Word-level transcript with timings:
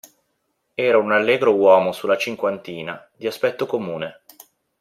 Era 0.87 0.97
un 0.97 1.11
allegro 1.11 1.53
uomo 1.53 1.91
sulla 1.91 2.17
cinquantina, 2.17 3.07
di 3.15 3.27
aspetto 3.27 3.67
comune. 3.67 4.21